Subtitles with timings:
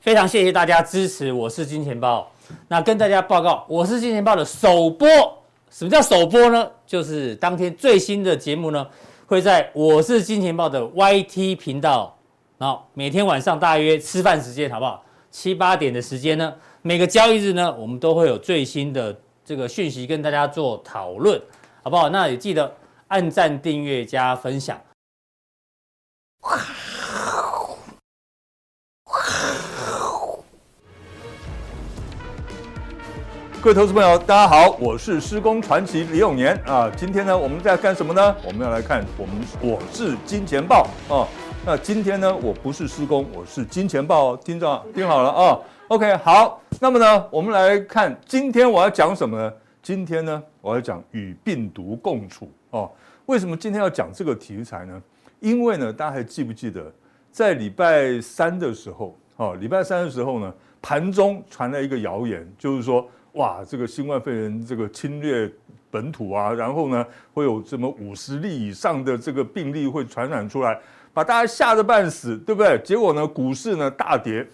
[0.00, 2.30] 非常谢谢大家支持，我是金钱豹。
[2.68, 5.08] 那跟大家报告，我是金钱豹的首播。
[5.70, 6.68] 什么叫首播呢？
[6.84, 8.84] 就是当天最新的节目呢，
[9.26, 12.16] 会在我是金钱豹的 YT 频道，
[12.58, 15.04] 然后每天晚上大约吃饭时间，好不好？
[15.30, 16.52] 七八点的时间呢，
[16.82, 21.40] 每个交易日呢，我们都会有最新的这个讯息跟大家做讨论，
[21.84, 22.08] 好不好？
[22.08, 22.74] 那也记得
[23.06, 24.80] 按赞、订阅、加分享。
[33.62, 36.90] 各位投资朋友，大家好，我是施工传奇李永年啊。
[36.96, 38.34] 今天呢，我们在干什么呢？
[38.42, 41.28] 我们要来看我们我是金钱豹啊。
[41.66, 45.58] 那今天呢，我不是施工，我是金钱豹，听着听好了啊。
[45.88, 49.52] OK，好，那么呢，我们来看今天我要讲什么呢？
[49.82, 52.90] 今天呢，我要讲与病毒共处哦。
[53.26, 55.02] 为什么今天要讲这个题材呢？
[55.38, 56.90] 因为呢，大家还记不记得
[57.30, 63.06] 在礼拜三的时候，哦，礼拜三的时候呢，盘中传来一个谣言，就是说。
[63.32, 65.50] 哇，这个新冠肺炎这个侵略
[65.90, 70.78] 本土啊，然后呢，会有什么五十例以上的这个病例会传染出来，
[71.12, 72.78] 把大家吓得半死，对不对？
[72.84, 74.46] 结果呢，股市呢大跌。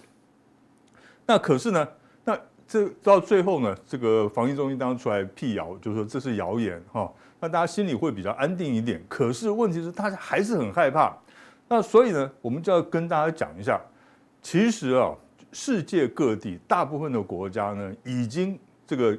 [1.26, 1.88] 那可是呢，
[2.24, 7.10] 那这到最后呢，这个防疫中心当出来辟谣，就说这是谣言哈。
[7.40, 9.02] 那大家心里会比较安定一点。
[9.08, 11.16] 可是问题是，大家还是很害怕。
[11.68, 13.80] 那所以呢，我们就要跟大家讲一下，
[14.40, 15.12] 其实啊，
[15.52, 19.16] 世界各地大部分的国家呢，已经这个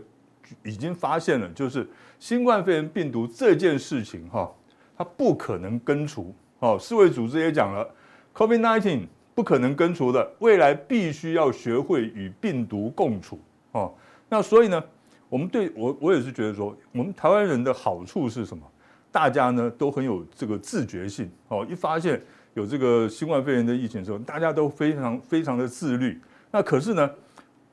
[0.64, 1.88] 已经发现了，就是
[2.20, 4.50] 新冠肺炎病毒这件事情哈，
[4.98, 6.34] 它不可能根除。
[6.60, 7.88] 哦，世卫组织也讲了
[8.34, 13.40] ，COVID-19 不可能根除的，未来必须要学会与病毒共处。
[13.74, 13.94] 哦，
[14.30, 14.84] 那所以呢，
[15.30, 18.64] 我们对我我也是觉得说，我们台湾人的好处是什么？
[19.12, 21.30] 大家呢都很有这个自觉性。
[21.50, 22.20] 哦，一发现
[22.56, 26.20] 有这个新冠肺炎的疫情的时候，大家都非常非常的自律。
[26.50, 27.10] 那可是呢，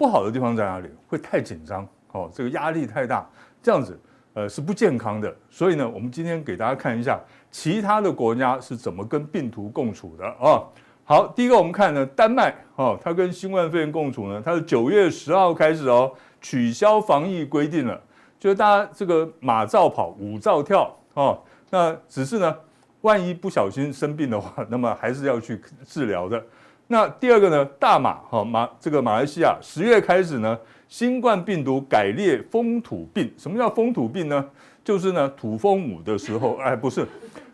[0.05, 0.89] 不好的地方在哪里？
[1.09, 3.27] 会太紧张，哦，这个压力太大，
[3.63, 3.99] 这样子，
[4.35, 5.35] 呃，是不健康的。
[5.49, 7.19] 所以呢，我们今天给大家看一下
[7.51, 10.69] 其他的国家是怎么跟病毒共处的啊、哦。
[11.05, 17.99] 好，第一个我们看呢，丹麦，哦，它跟新冠肺炎共处呢，它是九月十号开始哦，取消防疫规定了，
[18.39, 22.55] 就是大家这个马照跑，舞照跳，哦，那只是呢，
[23.01, 26.45] 万一不小心生病的话，那么还是要去治疗的。
[26.87, 33.33] 那第二个呢，大马哈马这个马来西亚十月开始呢，新冠病毒改列风土病。
[33.39, 34.45] 什么叫风土病呢？
[34.85, 37.07] 就是呢土风舞的时候，哎，不是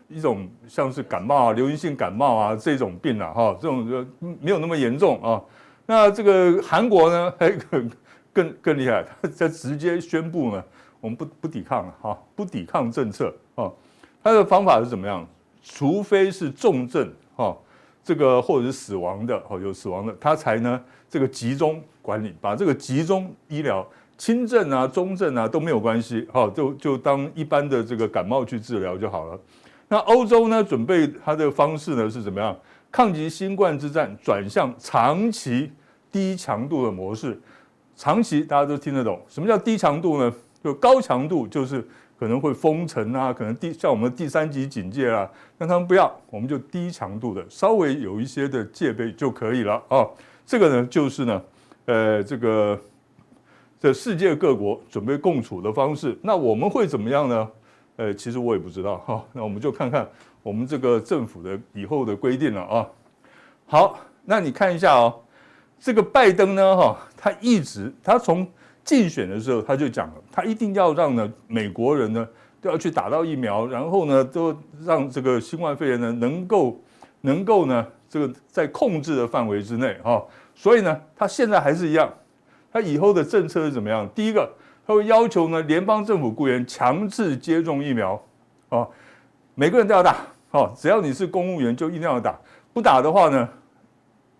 [0.09, 5.41] 一种像是感冒啊、流行性感冒啊这种病了、啊、哈，这种就没有那么严重啊。
[5.85, 7.91] 那这个韩国呢，还 更
[8.33, 10.61] 更更厉害，他直接宣布呢，
[10.99, 13.71] 我们不不抵抗了哈，不抵抗政策啊。
[14.21, 15.25] 他的方法是怎么样？
[15.63, 17.55] 除非是重症哈。
[18.03, 29.39] 这个或者是死亡的哦，有死亡的，他才呢这个集中管理，把这个集中医疗，轻症啊、中症啊都没有关系，哈，就就当一般的这个感冒去治疗就好了。
[29.87, 32.57] 那欧洲呢，准备它的方式呢是怎么样？
[32.91, 35.71] 抗击新冠之战转向长期
[36.11, 37.39] 低强度的模式，
[37.95, 40.33] 长期大家都听得懂，什么叫低强度呢？
[40.63, 41.87] 就高强度就是。
[42.21, 45.27] 可能会封城啊，可能第像我们的第三级警戒啊，
[45.57, 50.05] 让他们不要，我们就低强度的，稍微有一些的戒备就可以了啊、
[50.45, 51.43] 这个呢，就是呢，
[51.85, 52.79] 呃，这个
[53.79, 56.15] 这世界各国准备共处的方式。
[56.21, 57.49] 那我们会怎么样呢？
[57.95, 60.07] 呃，其实我也不知道哈、那我们就看看
[60.43, 62.87] 我们这个政府的以后的规定了啊。
[63.65, 65.19] 好，那你看一下哦，
[65.79, 68.47] 这个拜登呢，哈，他一直他从。
[68.91, 72.27] 竞选的时候，他就讲了，他一定要让呢美国人呢
[72.59, 74.53] 都要去打到疫苗，然后呢都
[74.83, 76.77] 让这个新冠肺炎呢能够
[77.21, 80.21] 能够呢这个在控制的范围之内哈。
[80.53, 82.13] 所以呢，他现在还是一样，
[82.69, 84.05] 他以后的政策是怎么样？
[84.13, 84.51] 第一个，
[84.85, 88.21] 他会要求呢联邦政府雇员强制接种疫苗，
[88.67, 88.85] 哦，
[89.55, 90.17] 每个人都要打，
[90.51, 92.37] 哦，只要你是公务员就一定要打，
[92.73, 93.47] 不打的话呢，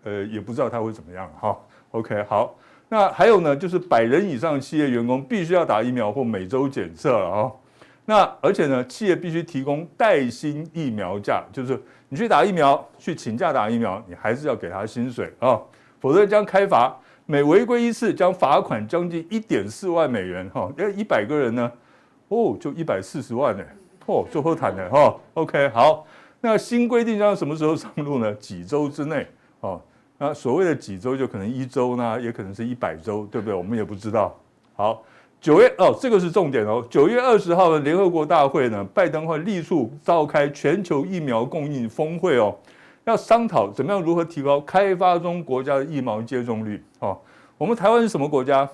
[0.04, 1.58] 呃，也不知道他会怎么样哈。
[1.92, 2.54] OK，好。
[2.92, 7.50] 那还有呢，就是百人以上企业员工必须要打疫苗或每周检测了啊。
[8.04, 11.80] 那而且呢，企业必须提供带薪疫苗假，就是
[12.10, 15.58] 你去打疫苗，去请假打疫苗，你还是要给他薪水啊，
[16.00, 16.94] 否则将开罚，
[17.24, 20.70] 每违规一次将罚款将近一点四万美元哈。
[20.76, 21.72] 因为一百个人呢，
[22.28, 23.64] 哦，就一百四十万呢，
[24.04, 25.16] 哦，就好谈的哈。
[25.32, 26.06] OK，好，
[26.42, 28.34] 那新规定将什么时候上路呢？
[28.34, 29.26] 几周之内
[29.62, 29.80] 啊。
[30.24, 33.52] 那所谓的几周，就可能一周呢，也可能是一百周，对不对？
[33.52, 34.32] 我们也不知道。
[34.76, 35.02] 好，
[35.40, 36.80] 九月哦，这个是重点哦。
[36.88, 42.56] 九月二十号的联合国大会呢，拜登会力促召开全球疫苗供应峰会哦。
[43.02, 46.80] 要商讨怎么样如何提高开发中国家的疫苗接种率。
[47.00, 47.18] 哦，
[47.58, 48.68] 我们台湾是什么国家？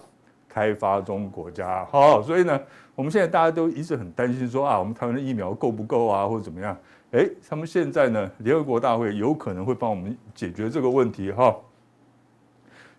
[0.51, 1.83] 开发中国家。
[1.87, 2.61] 好，所以呢，
[2.95, 6.77] 我们现在大家都一直很担心说啊，我们台湾的疫苗够不够啊，或者怎么样？
[7.13, 11.31] 哎，他们现在呢，联合国大会有可能会帮我们解决这个问题。
[11.33, 11.57] 哈，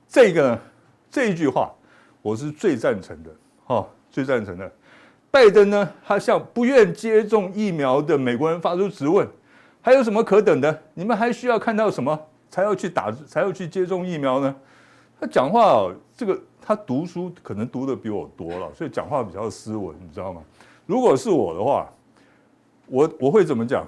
[0.08, 0.60] 这个
[1.12, 1.72] 这一句话，
[2.24, 3.30] 我是最赞成的。
[3.66, 4.72] 哈，最赞成的。
[5.30, 9.28] 拜登呢，他向不愿接种疫苗的美国人发出质问。
[9.80, 10.82] 还有什么可等的？
[10.96, 12.20] 你们还需要看到什么
[12.50, 14.56] 才要去打，才要去接种疫苗呢？
[15.20, 20.42] 他讲话哦，这个他读书可能读的比我多了，所以讲话比较斯文，你知道吗？
[20.88, 21.88] 如果是我的话，
[22.88, 23.86] 我我会怎么讲？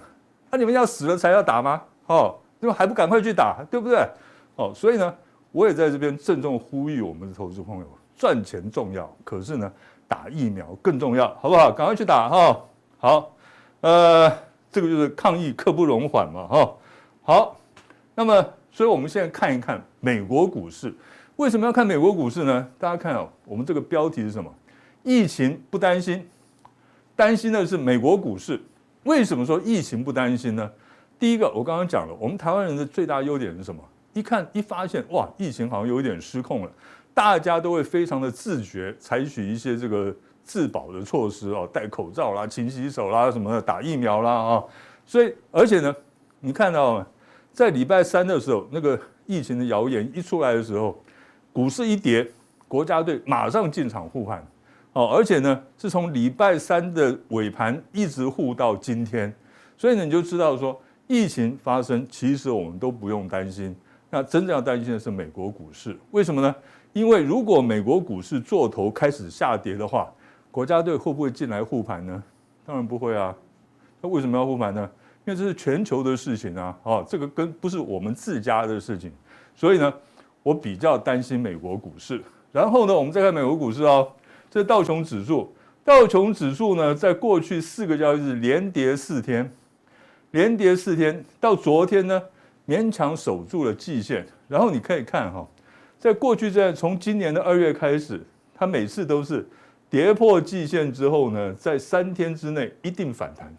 [0.52, 1.82] 那、你们要死了才要打吗？
[2.06, 4.08] 哦，你们还不赶快去打，对不对？
[4.58, 5.16] 哦，所以呢，
[5.52, 9.72] 我也在这边郑重呼吁我们的投资朋友：赚钱重要，可是呢，
[10.08, 11.72] 打疫苗更重要，好不好？
[11.72, 12.62] 赶快去打哈、
[13.00, 13.32] 好，
[13.82, 14.32] 呃。
[14.74, 16.74] 这个就是抗疫刻不容缓嘛，哈，
[17.24, 17.58] 好，
[18.16, 20.96] 那么，所以我们现在看一看美国股市，
[21.36, 22.66] 为什么要看美国股市呢？
[22.80, 24.50] 大家看哦，我们这个标题是什么？
[25.04, 26.26] 疫情不担心，
[27.18, 28.62] 担心的是美国股市。
[29.04, 30.72] 为什么说疫情不担心呢？
[31.20, 33.82] 第一个，我刚刚讲了，我们台湾人的最大优点是什么？
[34.14, 36.72] 一看一发现，哇，疫情好像有一点失控了，
[37.14, 40.16] 大家都会非常的自觉，采取一些这个。
[40.44, 44.64] 自保的措施哦，戴口罩啦，勤洗手啦，什么的，打疫苗啦啊，
[45.06, 45.96] 所以而且呢，
[46.40, 47.06] 你看到
[47.54, 51.00] 在礼拜三的时候，那个疫情的谣言一出来的时候，
[51.54, 52.28] 股市一跌，
[52.68, 54.46] 国家队马上进场护盘
[54.94, 59.34] 哦，而且呢，是从礼拜三的尾盘一直护到今天，
[59.78, 60.78] 所以呢，你就知道说
[61.08, 63.76] 疫情发生，其实我们都不用担心。
[64.10, 66.54] 那真正要担心的是美国股市，为什么呢？
[66.92, 70.12] 因为如果美国股市做头开始下跌的话，
[70.52, 72.22] 国家队会不会进来护盘呢？
[72.66, 73.34] 当然不会啊。
[74.02, 74.90] 那为什么要护盘呢？
[75.26, 76.78] 因为这是全球的事情啊。
[76.84, 79.10] 哦，这个跟不是我们自家的事情。
[79.56, 79.94] 所以呢，
[80.44, 82.22] 我比较担心美国股市。
[82.52, 84.12] 然后呢，我们再看美国股市哦。
[84.52, 85.52] 这道琼指数，
[85.84, 89.52] 道琼指数呢，在过去四个交易日连跌四天，
[90.30, 92.22] 连跌四天，到昨天呢，
[92.68, 94.28] 勉强守住了季线。
[94.48, 95.48] 然后你可以看哈，
[95.98, 98.22] 在过去在从今年的二月开始，
[98.54, 99.48] 它每次都是。
[99.90, 103.54] 跌破季线之后呢，在三天之内一定反弹，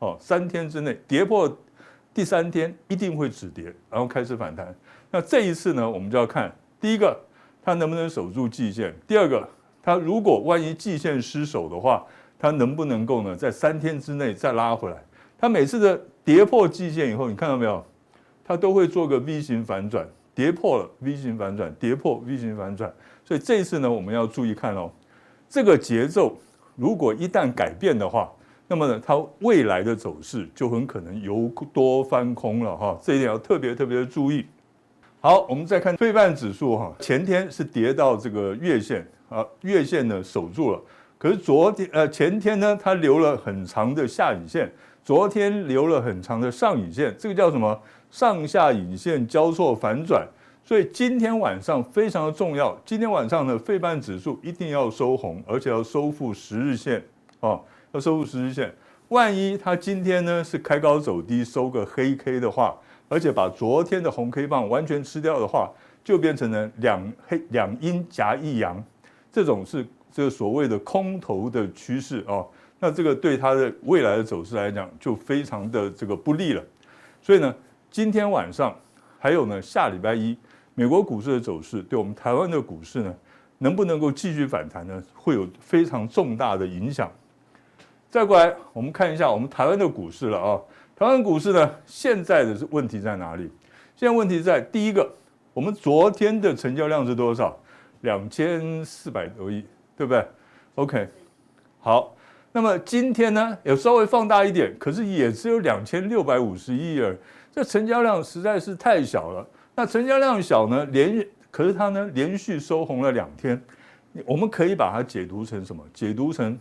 [0.00, 1.56] 哦，三天之内跌破
[2.12, 4.74] 第三天一定会止跌，然后开始反弹。
[5.08, 7.16] 那这一次呢，我们就要看第一个，
[7.62, 9.48] 它能不能守住季线；第二个，
[9.82, 12.04] 它如果万一季线失守的话，
[12.38, 14.96] 它能不能够呢，在三天之内再拉回来？
[15.38, 17.84] 它每次的跌破季线以后，你看到没有？
[18.44, 22.92] 它都会做个 V 型反转，跌破了 V 型反转，跌破 V 型反转。
[23.24, 24.90] 所以这一次呢，我们要注意看哦。
[25.48, 26.36] 这个节奏
[26.76, 28.32] 如果一旦改变的话，
[28.66, 34.46] 那么呢，它未来的走势就很可能由多翻空了哈，这一点要特别特别的注意。
[35.20, 40.80] 好，我们再看费半指数哈，前天是跌到这个月线啊，月线呢守住了，
[41.18, 44.70] 可是昨天呃前天呢，它留了很长的下影线，
[45.04, 47.78] 昨天留了很长的上影线，这个叫什么？
[48.10, 50.26] 上下影线交错反转。
[50.64, 52.76] 所以今天晚上非常的重要。
[52.84, 57.02] 今天晚上呢，费半指数一定要收红，而且要收复十日线
[57.40, 57.58] 啊，
[57.92, 58.70] 要收复十日线。
[59.08, 62.76] 万一它今天呢是开高走低，收个黑 K 的话，
[63.08, 65.70] 而且把昨天的红 K 棒完全吃掉的话，
[66.04, 68.84] 就变成了两黑两阴夹一阳，
[69.38, 72.44] 这种是这个所谓的空头的趋势啊。
[72.80, 76.64] 那这个对它的未来的走势来讲，就非常的这个不利了。
[77.22, 77.54] 所以呢，
[77.88, 78.76] 今天晚上
[79.16, 80.36] 还有呢，下礼拜一。
[80.74, 83.14] 美国股市的走势对我们台湾的股市呢，
[83.58, 85.00] 能不能够继续反弹呢？
[85.14, 87.08] 会有非常重大的影响。
[88.10, 90.60] 再过来，我们看一下我们台湾的股市了啊。
[90.96, 93.48] 台湾股市呢，现在的问题在哪里？
[93.94, 95.08] 现在问题在第一个，
[95.54, 97.56] 我们昨天的成交量是多少？
[98.02, 99.64] 两千四百多亿，
[99.96, 100.26] 对不对
[100.76, 101.08] ？OK，
[101.80, 102.14] 好。
[102.50, 107.16] 那么今天呢，有稍微放大一点，可是也只有两千六百五十亿而已，
[107.52, 109.46] 这成交量实在是太小了。
[109.76, 113.60] 那成交量小呢，连可是它呢连续收红了两天，
[114.24, 115.84] 我们可以把它解读成什么？
[115.92, 116.58] 解读成，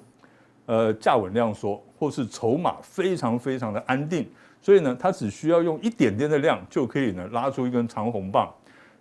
[0.65, 4.29] 呃，价稳量缩，或是筹码非常非常的安定，
[4.61, 8.53] 所以呢，它只需要用一点点的量就可以呢拉出一根长红棒，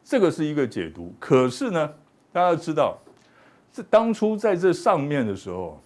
[0.05, 1.13] 这个是一个解读。
[1.19, 1.93] 可是呢，
[2.37, 2.99] 大家知道，
[3.73, 5.81] 这当初在这上面的时候，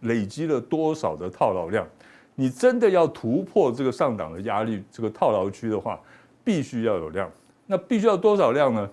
[0.00, 1.86] 累积了多少的套牢量？
[2.34, 6.00] 你真的要突破这个上档的压力，这个套牢区的话，
[6.42, 7.30] 必须要有量。
[7.66, 8.88] 那必须要多少量呢？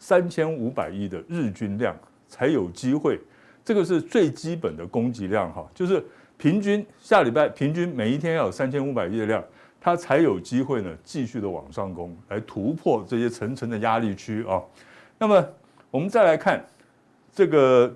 [0.00, 3.20] 三千五百亿的日均量才有机会，
[3.64, 6.04] 这个是最基本的供给量哈，就是
[6.36, 9.40] 平均下礼拜平均每一天要有三千五百亿的量，
[9.80, 14.60] 它才有机会呢继续的往上攻，来突破这些层层的压力区啊。
[15.16, 15.46] 那么
[15.90, 16.64] 我们再来看
[17.32, 17.94] 这个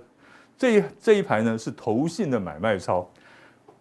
[0.56, 3.08] 这一这一排呢是投信的买卖超。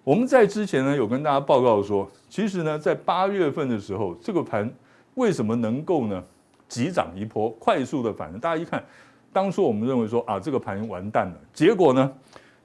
[0.04, 4.72] 我们在之前呢有跟大家报告说，其实呢在八月份的时候，这个盘
[5.16, 6.24] 为什么能够呢
[6.68, 8.40] 急涨一波，快速的反应？
[8.40, 8.84] 大家一看，
[9.32, 12.12] 当初我们认为说啊这个盘完蛋了，结果呢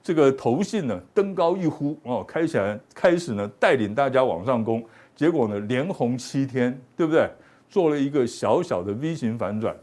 [0.02, 7.30] 这个投信呢登高一呼哦，开起来开始呢带领大家往上攻，结果呢连红七天，对不对？
[7.70, 9.76] 做了一个小小的 V 型反转。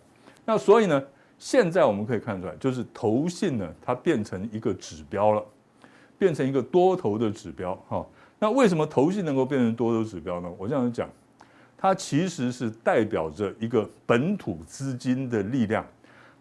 [0.43, 1.01] 那所以呢
[1.45, 5.45] 现在我们可以看出来，就是投信呢它变成一个指标了。
[6.17, 8.03] 变成一个多头的指标，哈，
[8.39, 10.49] 那为什么投信能够变成多头指标呢？
[10.57, 11.09] 我这样讲，
[11.77, 15.85] 它其实是代表着一个本土资金的力量，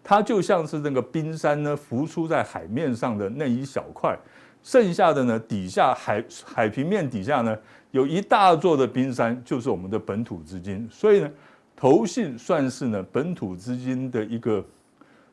[0.05, 4.17] 它就像是那个冰山呢浮出在海面上的那一小块，
[4.63, 7.59] 剩下的呢底下海海平面底下呢
[7.91, 11.29] 有一大座的冰山，就是我们的本土资金，所以呢，
[11.75, 14.65] 投信算是呢本土资金的一个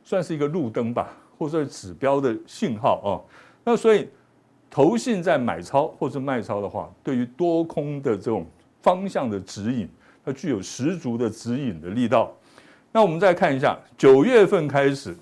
[0.03, 3.11] 算是一个路灯吧，或者指标的信号啊，
[3.63, 4.07] 那所以。
[4.73, 8.45] 投信在买超或是卖超的话，对于多空的这种
[8.81, 9.85] 方向的指引，
[10.23, 12.31] 它具有十足的指引的力道。
[12.93, 15.13] 那我们再看一下，九月份开始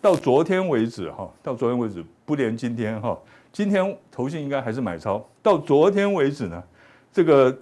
[0.00, 3.16] 到昨天为止，哈，到昨天为止不连今天，哈，
[3.52, 5.24] 今天投信应该还是买超。
[5.40, 6.60] 到昨天为止呢，
[7.12, 7.56] 这个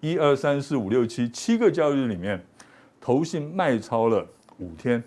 [0.00, 2.42] 一二三四五六七七个交易日里面，
[3.02, 4.26] 投信卖超了
[4.58, 5.04] 五天，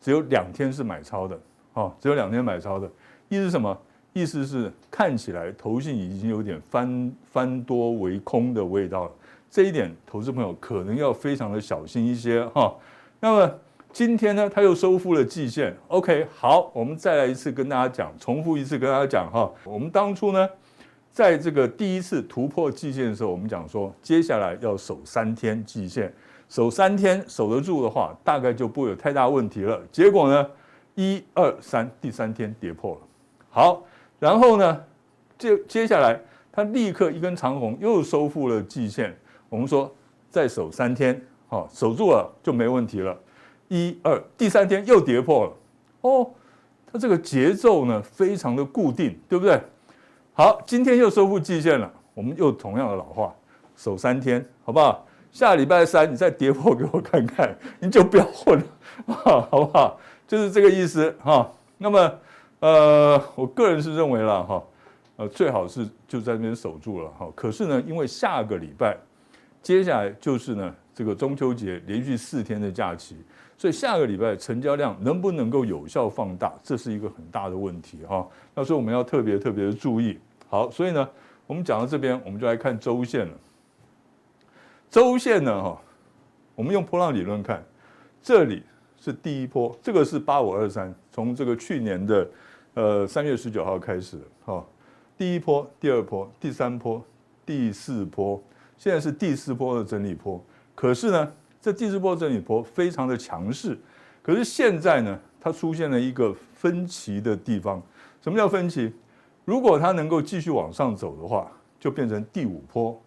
[0.00, 1.38] 只有两天是买超的，
[1.72, 2.86] 哈，只有两天买超的，
[3.28, 3.76] 意思是什么？
[4.14, 9.10] 意思是看起来投信已经有点翻翻多为空的味道了，
[9.48, 12.74] 这一点投资朋友可能要非常的小心一些哈。
[13.20, 13.54] 那么
[13.92, 15.76] 今天呢，他又收复了季线。
[15.88, 19.48] OK，好，我们再来一次跟大家讲，重复一次跟大家讲哈。
[19.62, 20.48] 我们当初呢，
[21.12, 26.12] 在这个第一次突破季线的时候，我们讲说接下来要守三天季线，
[26.48, 29.80] 守三天守得住的话，大概就不会有太大问题了。
[29.92, 30.50] 结果呢，
[30.94, 33.00] 一二三，第三天跌破了。
[33.50, 33.82] 好。
[34.20, 34.84] 然后呢，
[35.38, 39.16] 接接下来，它立刻一根长红又收复了季线。
[39.48, 39.88] 我们说
[40.28, 43.16] 再守三天，好，守住了就没问题了。
[43.68, 45.52] 一二，第三天又跌破了。
[46.00, 46.28] 哦，
[46.90, 49.60] 它这个节奏呢非常的固定，对不对？
[50.32, 53.32] 好，今天又收复季线了，我们又同样的老话，
[53.76, 55.06] 守三天，好不好？
[55.32, 58.64] 下礼拜三你再跌破给我看看，你就不要混了，
[59.50, 60.00] 好不好？
[60.26, 61.50] 就是这个意思哈。
[61.76, 62.12] 那么。
[62.60, 64.60] 呃，我个人是认为了哈，
[65.14, 67.30] 呃，最好是就在那边守住了哈。
[67.32, 68.96] 可是呢，因为下个礼拜
[69.62, 73.16] 接下来就是呢这个中秋节连续四天的假期，
[73.56, 78.26] 所以下个礼拜成交量能不能够有效放大，这是一个很大的问题哈。
[78.56, 80.18] 那所以我们要特别特别的注意。
[80.48, 81.08] 好，所以呢，
[81.46, 83.34] 我们讲到这边，我们就来看周线了。
[84.90, 85.80] 周线呢哈，
[86.54, 87.64] 我们用波浪理论看，
[88.22, 88.62] 这里
[88.98, 92.28] 是第一波，这个是八五二三，从这个去年的。
[92.74, 94.64] 呃，三月十九号开始，哈，
[95.16, 97.02] 第一波、第二波、第三波、
[97.44, 98.40] 第四波，
[98.76, 100.40] 现在是第四波的整理波。
[100.76, 103.76] 可是呢，这第四波整理波非常的强势，
[104.22, 107.82] 可是现在呢，它出现了一个分歧的地方。
[108.22, 108.92] 什么叫分歧？
[109.44, 113.02] 如果它能够继续往上走的话，就变成第五波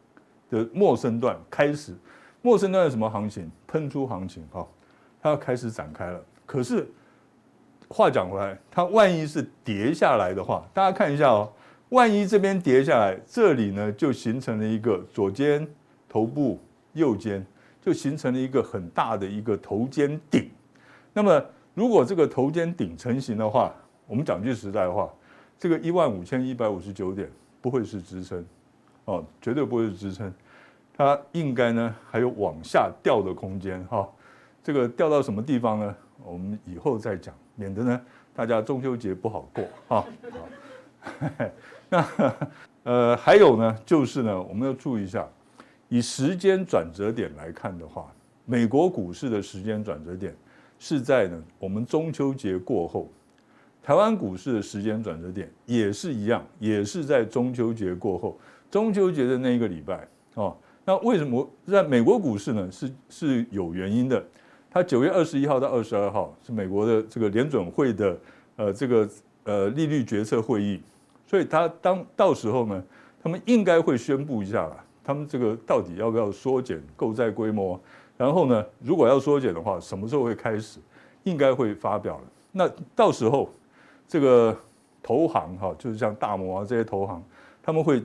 [0.51, 1.95] 的陌生段开始。
[2.43, 3.49] 陌生段是什么行情？
[3.65, 4.67] 喷出行情，哈，
[5.19, 6.23] 它要开始展开了。
[6.45, 6.87] 可是。
[7.93, 11.51] 话讲回来，它万一是跌下来的话，大家看一下哦。
[11.89, 15.67] 万一这边跌下来，这里呢就形成了一个左肩
[16.07, 16.57] 头部，
[16.93, 17.45] 右肩
[17.81, 20.49] 就形成了一个很大的一个头肩顶。
[21.11, 21.43] 那么，
[21.73, 23.75] 如果这个头肩顶成型的话，
[24.07, 25.11] 我们讲句实在话，
[25.59, 27.29] 这个一万五千一百五十九点
[27.59, 28.45] 不会是支撑，
[29.05, 30.33] 哦，绝对不会是支撑，
[30.95, 34.07] 它应该呢还有往下掉的空间哈。
[34.63, 35.95] 这个掉到什么地方呢？
[36.23, 37.33] 我们以后再讲。
[37.55, 38.01] 免得呢，
[38.33, 40.05] 大家中秋节不好过哈。
[41.89, 42.05] 那
[42.83, 45.27] 呃，还有呢，就是呢，我们要注意一下，
[45.89, 48.11] 以时间转折点来看的话，
[48.45, 50.35] 美国股市的时间转折点
[50.79, 53.09] 是在呢我们中秋节过后，
[53.83, 58.39] 台湾股市的时间转折点也是一样，也是在中秋节过后，
[58.71, 60.57] 中秋节的那一个礼拜哦。
[60.83, 62.67] 那为什么在美国股市呢？
[62.71, 64.23] 是是有原因的。
[64.73, 68.17] 它九月二十一号到二十二号是美国的这个联准会的
[68.55, 69.07] 呃这个
[69.43, 70.81] 呃利率决策会议，
[71.27, 72.83] 所以它当到时候呢，
[73.21, 77.77] 他们应该会宣布一下了，他们这个到底要不要缩减购债规模，
[78.17, 80.79] 然后呢，如果要缩减的话，什么时候会开始，
[81.23, 82.23] 应该会发表了。
[82.53, 83.49] 那到时候
[84.07, 84.57] 这个
[85.03, 87.21] 投行哈，就是像大摩啊这些投行，
[87.61, 88.01] 他们会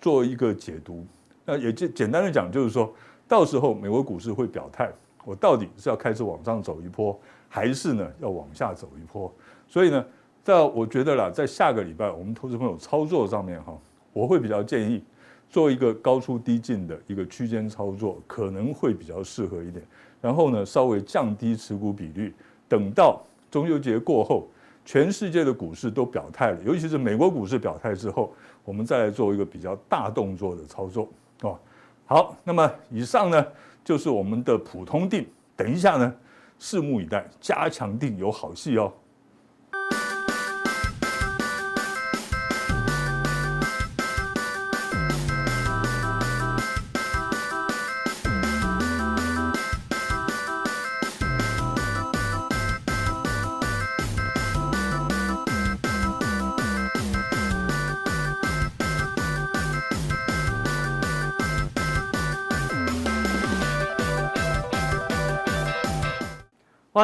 [0.00, 1.04] 做一个解读，
[1.44, 2.92] 那也简简单的讲，就是说
[3.26, 4.90] 到时候美国股市会表态，
[5.24, 9.32] 我到底是要开始往上走一波，还是呢要往下走一波？
[9.68, 10.04] 所以呢，
[10.44, 13.76] 在我觉得啦，在下个礼拜我们投资朋友操作上面哈，
[14.12, 15.02] 我会比较建议
[15.50, 19.84] 做一个高出低进的一个区间操作，可能会比较适合一点。
[20.20, 22.34] 然后呢，稍微降低持股比率，
[22.68, 24.48] 等到中秋节过后，
[24.84, 28.32] 全世界的股市都表态了，尤其是美国股市表态之后，
[28.66, 31.08] 我们再来做一个比较大动作的操作
[31.40, 31.58] 哦。
[32.04, 33.46] 好，那么以上呢
[33.82, 36.14] 就是我们的普通定，等一下呢，
[36.60, 38.92] 拭目以待，加强定有好戏哦。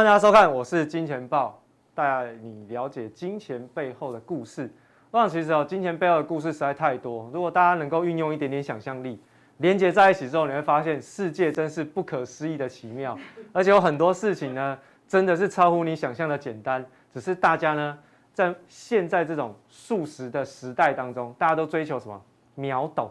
[0.05, 1.63] 大家收看，我是金钱豹，
[1.95, 4.69] 带你了解金钱背后的故事。
[5.13, 7.31] 我想其实哦，金钱背后的故事实在太多。
[7.33, 9.21] 如果大家能够运用一点点想象力，
[9.59, 13.17] 连接在一起之后，你会发现世界真是不可思议的奇妙。
[13.55, 16.85] 而且有很多事情呢，真的是超乎你想象的简单。
[17.15, 17.97] 只是大家呢，
[18.35, 22.21] 在现在这种速食的时代当中，大家都追求什么？
[22.57, 23.09] 秒懂，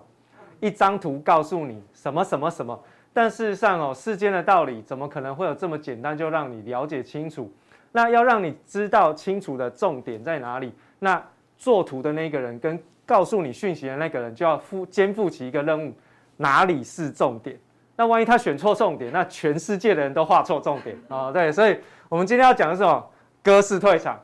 [0.59, 2.77] 一张图告诉你什么什么什么。
[3.13, 7.51] 但事实上哦，世间的道理怎么可能会有这么简单就让你了解清楚？
[7.91, 10.73] 那要让你知道清楚的重点在哪里？
[10.99, 11.21] 那
[11.57, 15.93] 做图的那个人跟告诉你讯息的那个人就要负肩负起一个任务，
[16.37, 17.59] 哪里是重点？
[17.97, 21.31] 那万一他选错重点，那全世界的人都画错重点啊、哦！
[21.33, 21.77] 对，所以
[22.07, 23.05] 我们今天要讲的是什么？
[23.43, 24.17] 鸽式退场。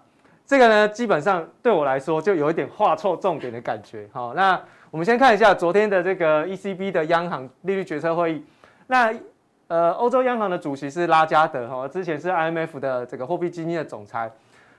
[0.45, 4.07] 这个呢，基本上对我来说就有一点画错重点的感觉。
[4.13, 8.45] 好、那我们先看一下昨天的这个 ECB 的央行利率决策会议。
[8.87, 9.13] 那
[9.67, 14.31] 呃，欧洲央行的主席是拉加德哈，之前是 IMF 的这个货币基金的总裁。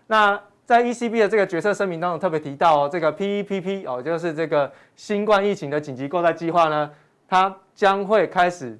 [0.06, 6.90] 那在 ECB 的这个决策声明当中特别提到哦，这个 PEPP 哦，就是这个新冠疫情的紧急购债计划呢，
[7.28, 8.78] 它将会开始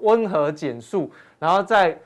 [0.00, 1.10] 温和减速，
[1.40, 1.98] 然后在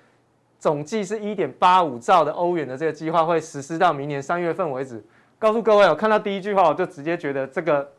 [0.58, 5.04] 总计是一点八五兆的欧元的这个计划会实施到明年三月份为止。
[5.38, 7.92] 告诉各位，我看到第一句话我就直接觉得这个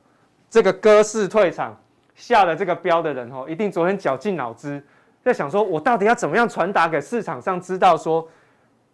[0.49, 1.77] 这个鸽式退场。
[2.15, 4.83] 下了这个标的人哦，一定昨天绞尽脑汁
[5.21, 8.27] 在想说，我到底要怎么样传达给市场上知道说，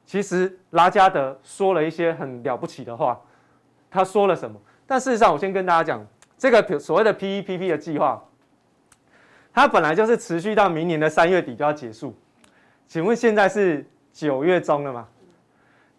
[0.06, 3.20] 其实拉加德说了一些很了不起的话，
[3.90, 4.60] 他说了什么？
[4.86, 6.06] 但事实上，我先跟大家讲，
[6.38, 8.24] 这个所谓的 PEPP 的计划，
[9.54, 12.16] 它本来就是持续到明年的三月底就要结束。
[12.88, 15.08] 请问现在是九月中了吗？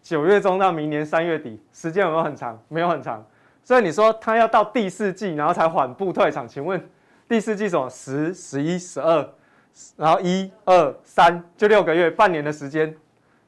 [0.01, 2.59] 九月中到明年三月底，时间有没有很长？
[2.67, 3.23] 没有很长。
[3.63, 6.81] 所以你说他要到第四季，然后才缓步退场，请问？
[7.31, 9.25] 第四季什么十、十一、十二，
[9.95, 12.93] 然后一二三，就六个月，半年的时间，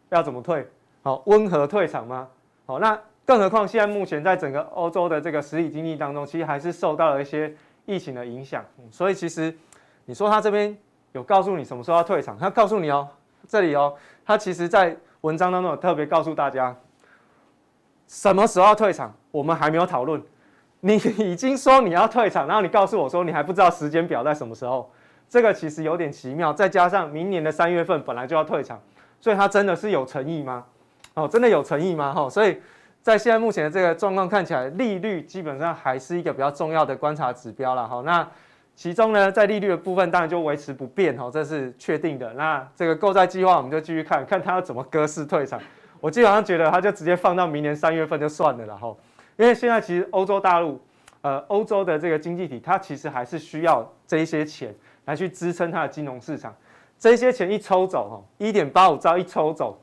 [0.08, 0.66] 要怎么退？
[1.02, 2.30] 好，温和退场吗？
[2.66, 7.54] 好，那更何况现在目前在整个欧洲的这个实体经济当中，其实还是受到了一些
[7.86, 8.64] 疫情的影响。
[8.90, 9.54] 所以其实
[10.06, 10.78] 你说他这边
[11.12, 12.38] 有告诉你什么时候要退场？
[12.38, 13.06] 他告诉你哦，
[13.50, 13.94] 这里哦，
[14.26, 16.74] 他其实在文章当中有特别告诉大家，
[18.08, 20.24] 什么时候要退场，我们还没有讨论。
[20.86, 24.92] 你已经说你要退场，然后你告诉我说你还不知道时间表在什么时候，
[25.30, 26.52] 这个其实有点奇妙。
[26.52, 28.78] 再加上明年的三月份本来就要退场，
[29.22, 30.66] 所以他真的是有诚意吗？
[31.14, 32.14] 哦，真的有诚意吗？
[32.14, 32.58] 哈，所以
[33.02, 37.88] 在现在目前的这个状况看起来，利率基本上还是一个比较重要的观察指标了。
[37.88, 38.28] 哈，那
[38.76, 42.34] 其中呢，在利率的部分当然就维持不变，哈，这是确定的。
[42.34, 45.58] 那这个购债计划我们就继续看看他要怎么鸽式退场。
[46.02, 49.00] 我基本上觉得他就直接放到明年三月份就算了，然后。
[49.38, 50.80] 因为现在其实欧洲大陆，
[51.22, 54.74] 呃，欧洲的这个经济体，它其实还是需要这一些钱
[55.06, 56.54] 来去支撑它的金融市场。
[57.00, 59.78] 这些钱一抽走，哈，一点八五兆一抽走，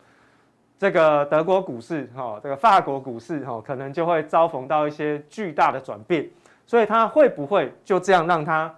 [0.79, 6.27] 这个德国股市，哈，这个法国股市，哈，可能就会遭逢到一些巨大的转变。
[6.67, 8.73] 所以它会不会就这样让它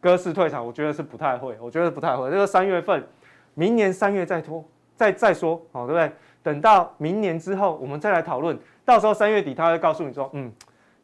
[0.00, 0.66] 割市退场？
[0.66, 2.30] 我觉得是不太会，我觉得不太会。
[2.30, 3.02] 这个三月份，
[3.54, 4.62] 明年三月再拖，
[4.96, 6.12] 再再说，好，对不对？
[6.42, 8.58] 等到明年之后，我们再来讨论。
[8.84, 10.52] 到时候三月底他会告诉你说，嗯，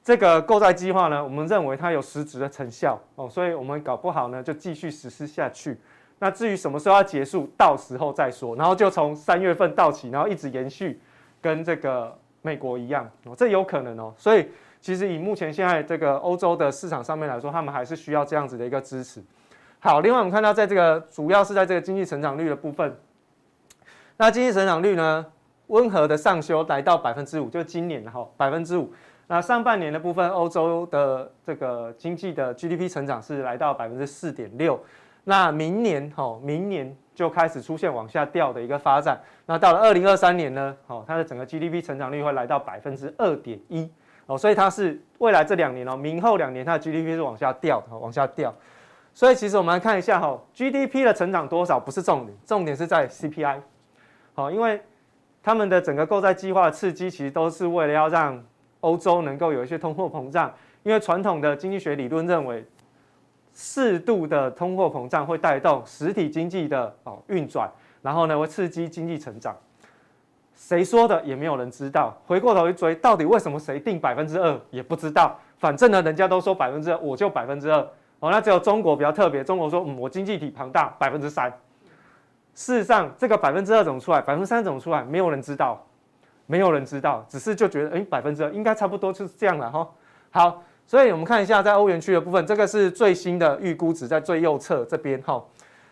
[0.02, 5.78] 这个购债计划呢，我们认为它有实质的成效哦，所以我们搞不好呢就继续实施下去。
[6.18, 8.56] 那至于什么时候要结束，到时候再说。
[8.56, 11.00] 然后就从三月份到期，然后一直延续，
[11.40, 14.12] 跟这个美国一样哦，这有可能哦。
[14.18, 14.48] 所以
[14.80, 19.22] 其实以目前现在这个欧洲的市场上面来说，他们还是需要这样子的一个支持。
[19.78, 22.98] 好，另外我们看到在这个主要是在这个经济成长率的部分，
[24.16, 25.24] 那经济成长率呢？
[25.68, 28.92] 温和的上修来到百分之五，就今年哈百分之五。
[29.26, 34.78] 那上半年的部分，欧洲的这个经济的 GDP 成长是来到百分之四点六。
[35.24, 39.20] 那明年哈，明年就开始出现往下掉的一个发展。
[39.44, 43.90] 那到了二零二三年呢，哦，它的整个 GDP 成长率会来到百分之二点一
[44.24, 48.54] 哦，所以它是未来这两年哦，明后两年它的 GDP 是往下掉，往下掉。
[49.12, 53.60] 所以其实我们来看一下哈，GDP 的成长多少不是重点，重点是在 CPI。
[54.32, 54.80] 好，因为
[55.48, 58.38] 他们的整个购债计划的刺激，其实都是为了要让
[58.80, 60.52] 欧洲能够有一些通货膨胀。
[60.82, 62.62] 因为传统的经济学理论认为，
[63.54, 67.66] 适度的通货膨胀会带动实体经济的哦运转，
[68.02, 69.56] 然后呢会刺激经济成长。
[70.54, 72.14] 谁说的也没有人知道。
[72.26, 75.34] 回过头一追，到底为什么谁定百分之二也不知道。
[75.56, 77.80] 反正呢，人家都说百分之二，我就百分之二。
[78.20, 79.42] 哦，那只有中国比较特别。
[79.42, 81.50] 中国说，嗯，我经济体庞大，百分之三。
[82.58, 84.20] 事实上，这个百分之二怎么出来？
[84.20, 85.00] 百分之三怎么出来？
[85.04, 85.80] 没有人知道，
[86.46, 89.88] 没有人知道，只是就觉得，哎，百分之二应该差不多就是这样了哈。
[90.32, 90.62] 好。
[90.84, 95.44] 所以我们看一下，在欧元区的部分，这个是最新的预估值，在最右侧这边哈。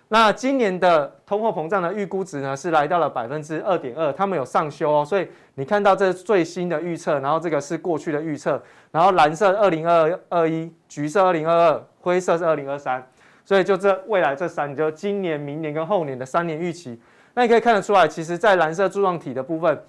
[0.09, 5.05] 那今年的通货膨胀的预估值呢，是来到了百分之二点二，他们有上修哦。
[5.05, 13.07] 所以你看到这最新的预测，然后这个是过去的预测，然后蓝色二零二二一，橘色二零二二，灰色是二零二三。
[13.47, 17.01] 所以就这未来这三，就今年、明年跟后年的三年预期，
[17.33, 19.81] 那你可以看得出来，其实在蓝色柱状体的部分。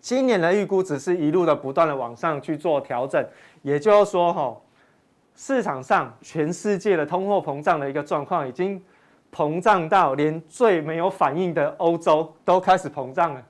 [0.00, 3.22] 今年的预估值是一路的不断的往上去做调整，
[3.62, 4.56] 也就是说，哈，
[5.34, 8.82] 市场上全世界的通货膨胀的一个状况已经
[9.30, 13.42] 膨胀到连最没有反应的欧洲都开始膨胀了。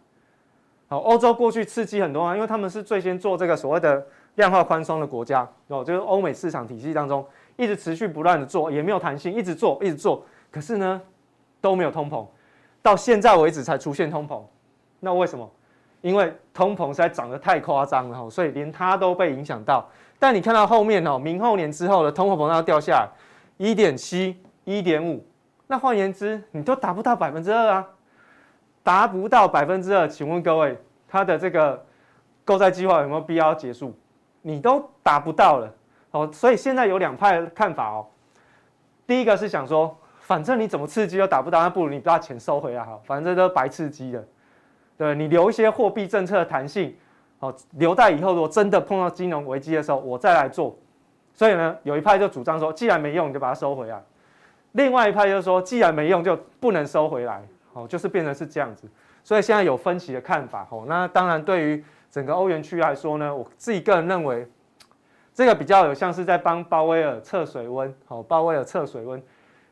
[0.89, 4.05] 好，欧洲过去刺激很多啊，因为他们是最先做这个所谓的
[4.37, 11.01] 量化宽松的国家，哦，就是欧美市场体系当中一直持续不断的做，也没有弹性，一直做，一直做，可是呢
[11.61, 12.27] 都没有通膨，
[12.83, 14.43] 到现在为止才出现通膨，
[15.01, 15.51] 那为什么？
[16.01, 19.89] 因为通膨实在涨得太夸张了，所以连它都被影响到。
[20.19, 23.09] 但你看到后面哦，明后年之后的通货膨胀掉下来，
[23.57, 25.25] 一点七、一点五，
[25.67, 27.87] 那换言之，你都达不到百分之二啊，
[28.83, 30.07] 达不到百分之二。
[30.07, 31.83] 请问各位，它的这个
[32.45, 33.97] 购债计划有没有必要结束？
[34.43, 35.73] 你都达不到了
[36.15, 38.07] 哦，所以现在有两派看法哦。
[39.05, 44.25] 第一个是想说，反正你怎么刺激都达不到，那不如你把钱收回来好，反正都白刺激的。
[44.97, 46.97] 对，你留一些货币政策的弹性，
[47.41, 50.79] 好，留待以后如果真的碰到金融危机的时候，我再来做。
[51.35, 53.99] 所以呢，有一派就主张说，既然没用，你就把它收回来；
[54.73, 57.43] 另外一派就是说，既然没用，就不能收回来。
[57.73, 58.89] 好，就是变成是这样子。
[59.25, 60.65] 所以现在有分歧的看法。
[60.71, 64.49] 好，那当然对于整个欧元区来说呢，我自己个人认为，
[65.35, 67.93] 这个比较有像是在帮鲍威尔测水温。
[68.07, 69.23] 好，鲍威尔测水温，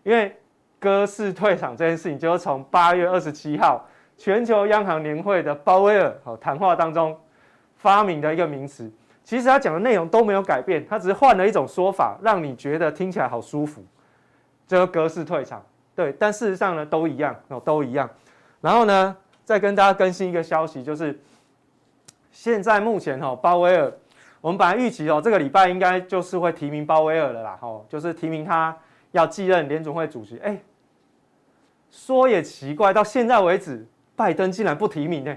[0.02, 0.36] 因为
[0.78, 3.86] 鸽式退场这件事情，就是从八月二十七号。
[4.18, 7.18] 全球央行年会的鲍威尔好谈话当中
[7.76, 8.88] 发明的一个名词，
[9.24, 13.82] 其实他讲的内容都没有改变，他只是换了一种说法，让你觉得听起来好舒服，
[14.68, 15.64] 这个鸽式退场，
[15.96, 18.08] 对，但事实上呢都一样哦，都一样。
[18.60, 21.18] 然后呢，再跟大家更新一个消息，就是
[22.30, 23.92] 现在目前哈鲍威尔，
[24.42, 28.76] 我们本来预期哦这个礼拜应该就是会提名鲍威尔了啦，吼，就是提名他
[29.12, 30.36] 要继任联总会主席。
[30.38, 30.58] 哎，
[31.90, 33.86] 说也奇怪，到现在为止。
[34.14, 35.34] 拜登竟然不提名呢？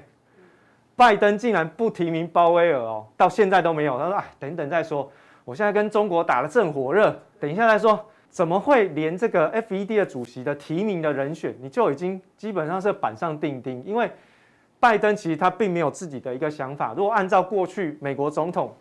[0.96, 3.98] 拜登竟然不提名鲍威尔哦，到现在都没有。
[3.98, 5.10] 他说：“哎，等等再说，
[5.46, 8.06] 我现在跟中国打得正火热，等一下再说。
[8.30, 13.82] 怎么会连这个 FED 的主席的提名的人选，你就已经基本上是板上钉钉？
[13.86, 14.12] 因为
[14.78, 16.94] 拜登其实他并没有自己的一个想法。
[16.96, 18.76] 如果按照过去美国总统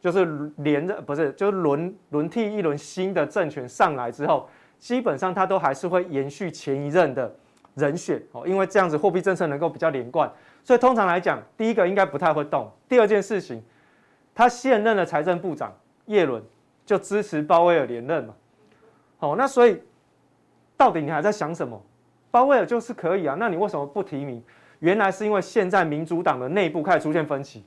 [0.00, 7.32] 就是连着不是就是轮轮替一轮新的政权上来之后，基本上他都还是会延续前一任的。”
[7.76, 10.30] 人选哦，因为这样子货币政策能够比较连贯，
[10.64, 12.68] 所以通常来讲，第一个应该不太会动。
[12.88, 13.62] 第二件事情，
[14.34, 15.72] 他现任的财政部长
[16.06, 16.42] 叶伦
[16.84, 18.34] 就支持鲍威尔连任嘛。
[19.18, 19.80] 好，那所以
[20.76, 21.80] 到底你还在想什么？
[22.32, 24.42] 鲍威尔就是可以啊，那你为什么不提名？
[24.80, 27.64] 原来是因为现在民主党的内部开始出现分歧，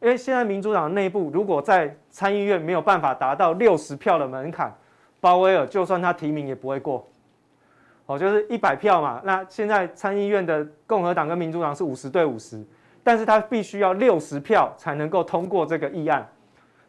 [0.00, 4.74] 因为现在民主党内部如果在参议院没有办法达到六十票的门槛，
[5.20, 7.06] 鲍威尔就算他提名也不会过。
[8.06, 9.20] 哦，就是一百票嘛。
[9.22, 12.64] 那现在参议院的共和党跟民主党是五十对五十，
[13.04, 16.26] 但是他必须要六十票才能够通过这个议案，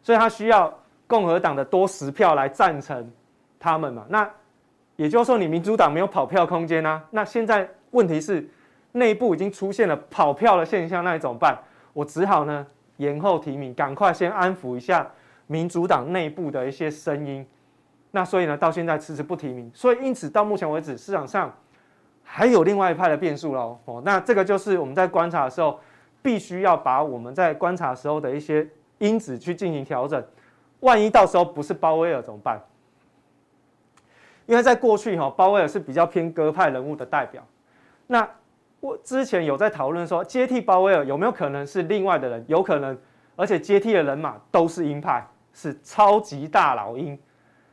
[0.02, 0.72] 所以他需要
[1.06, 3.08] 共和党的多十票来赞成
[3.60, 4.04] 他们嘛。
[4.08, 4.28] 那
[4.96, 7.02] 也就是说，你民主党没有跑票空间啊。
[7.10, 8.48] 那现在问题是
[8.92, 11.56] 内部已经出现了跑票的现象，那你怎么办？
[11.92, 15.10] 我只好呢延后提名，赶快先安抚一下
[15.46, 17.46] 民主党内部的一些声音。
[18.10, 21.52] 那所以呢，到现在迟迟不提名，所以因此到目前为止，市场上
[22.22, 23.78] 还有另外一派的变数喽。
[23.86, 25.80] 哦，那这个就是我们在观察的时候，
[26.20, 30.22] 必须要把我们在观察时候的一些因子去进行调整。
[30.80, 32.60] 万一到时候不是鲍威尔怎么办？
[34.44, 37.42] 因为在过去哈，鲍威尔是比较偏鸽派人物的代表。
[38.08, 38.28] 那
[38.82, 42.44] 我之前有在讨论说，接替鲍威尔有没有可能是另外的人？
[42.48, 42.98] 有可能，
[43.36, 47.16] 而且接替的人马都是鹰派，是超级大老鹰，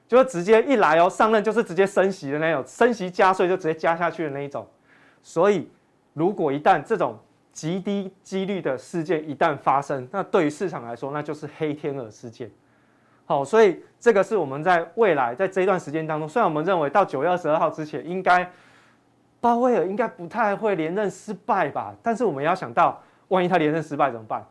[0.08, 4.68] 就是直接一来哦，上任就是直接升息的那种，升息加税就直接加下去的那一种。
[5.24, 5.68] 所以，
[6.14, 7.18] 如果一旦这种
[7.52, 12.48] 极低几率的事件一旦发生，那对于市场来说，那就是黑天鹅事件。
[13.26, 18.48] 好，所以这个是我们在未来在这一段时间当中，虽然我们认为到九月二十二号之前应该。
[19.42, 21.96] 鲍威尔应该不太会连任失败吧？
[22.04, 24.46] 但是我们要想到，万一他连任失败怎么办？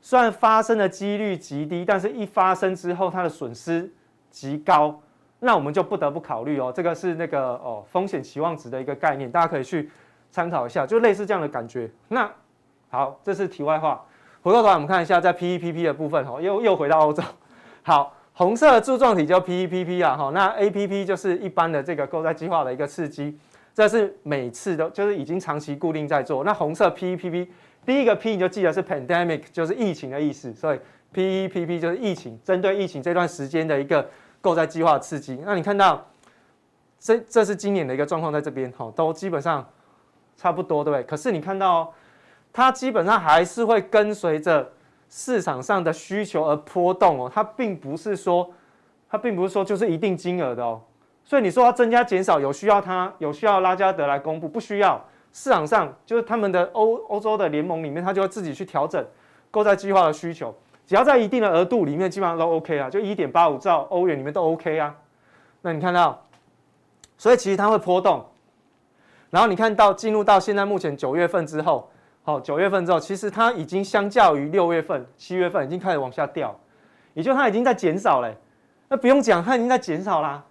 [0.00, 3.90] 虽然发生的几率极低，但是一发生之后，他的损失
[4.30, 5.00] 极高，
[5.40, 6.72] 那我们就不得不考虑哦。
[6.74, 9.90] 这个是那个哦风险期望值的一个概念，大家可以去
[10.30, 11.90] 参考一下，就类似这样的感觉。
[12.08, 12.30] 那
[12.90, 14.04] 好，这是题外话。
[14.42, 17.22] 回过头来，我们看一下在 PEPP 的部分哦，又又回到欧洲。
[17.82, 23.38] 好，红色的柱状体叫 PEPP 啊，哈，那 APP 就是一般的这个购债计划的一个刺激。
[23.74, 26.44] 这是每次都就是已经长期固定在做。
[26.44, 27.48] 那红色 PEPP
[27.84, 30.54] 第一个 P 你就记得是 pandemic，就是疫情的意思。
[30.54, 30.78] 所以
[31.12, 34.08] PEPP 就是疫情，针对疫情这段时间的一个
[34.40, 35.38] 购债计划刺激。
[35.44, 36.06] 那你看到
[37.00, 39.68] 这这是今年的一个状况，在这边哈，都基本上
[40.36, 41.02] 差不多，对不对？
[41.02, 41.92] 可是你看到
[42.52, 44.72] 它基本上还是会跟随着
[45.10, 47.30] 市场上的需求而波动哦。
[47.32, 48.48] 它并不是说
[49.10, 50.80] 它并不是说就是一定金额的哦。
[51.24, 55.02] 所以你说要增加减少，有需要它有需要拉加德来公布，不需要。
[55.32, 59.04] 市场上就是他们的欧欧洲的联盟里面，他就会自己去调整
[59.50, 60.54] 购债计划的需求，
[60.86, 64.94] 只要在一定的额度里面，基本上都 OK 啊，就一点八五兆欧元里面都 OK 啊。
[65.62, 66.24] 那你看到，
[67.18, 68.24] 所以其实它会波动。
[69.30, 71.90] 然后你看到进入到现在目前九月份之后，
[72.22, 76.56] 好，九月份之后，其实它已经相较于六月份、七月份已经开始往下掉，
[77.14, 78.32] 也就它已经在减少了。
[78.88, 80.44] 那不用讲，它已经在减少啦。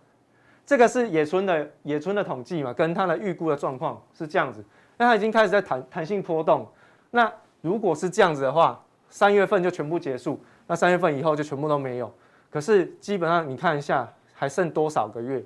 [0.65, 4.63] 这个是野村的野村的统计嘛，跟他的预估的状况是这样子。
[4.97, 6.67] 那他已经开始在弹弹性波动。
[7.11, 12.11] 那如果是这样子的话，三月份就全部结束，那三月份以后就全部都没有。
[12.49, 15.43] 可是基本上你看一下，还剩多少个月？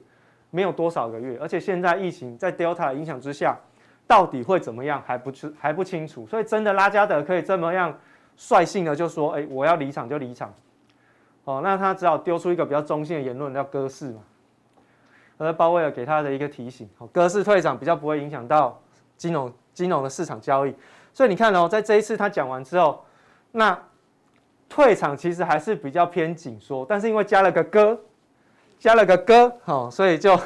[0.52, 1.38] 没有多少个月。
[1.42, 3.58] 而且现在疫情在 Delta 的影响之下，
[4.06, 6.28] 到底会怎么样还不知还不清楚。
[6.28, 7.98] 所以真的拉加德可以这么样
[8.36, 10.54] 率性的就说，哎，我要离场就离场。
[11.46, 14.22] 哦，那他只好丢出一个比较中性的言论，叫鸽式嘛。
[15.38, 18.80] 而鲍威尔给他的一个提醒，鸽式退场比较不会影响到
[19.16, 20.74] 金融金融的市场交易，
[21.14, 23.06] 所以你看哦，在这一次他讲完之后，
[23.52, 23.78] 那
[24.68, 28.00] 退场其实还是比较偏紧缩，但是因为加了个鸽，
[28.80, 30.38] 加了个鸽，好，所以就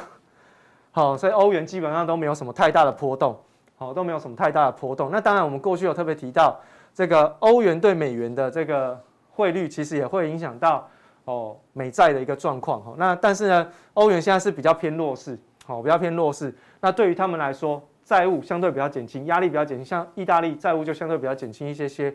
[0.90, 3.38] 好，所以欧元基本上都没有什么太大的波动，
[3.76, 5.10] 好，都没有什么太大的波动。
[5.10, 6.60] 那当然，我们过去有特别提到，
[6.94, 9.00] 这个欧元对美元的这个
[9.30, 10.86] 汇率，其实也会影响到。
[11.24, 16.52] 哦，美债的一个状况哈，那但是呢，欧元现在是比较偏弱势，好，比较偏弱势。
[16.80, 19.84] 那对于他们来说，债务相对比较减轻，压力比较减轻。
[19.84, 22.12] 像意大利债务就相对比较减轻一些些。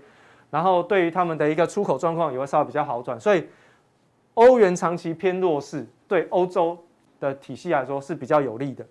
[0.49, 3.17] 然后对于他们的一个出口状况也会稍微比较好转。
[3.17, 3.47] 所以
[4.33, 6.77] 欧元长期偏弱势，对欧洲
[7.21, 8.85] 的体系来说是比较有利的，